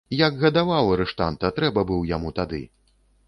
[0.19, 2.63] Як гадаваў арыштанта, трэба быў яму тады.